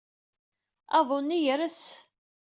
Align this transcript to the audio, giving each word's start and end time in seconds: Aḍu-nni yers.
Aḍu-nni 0.97 1.37
yers. 1.45 1.81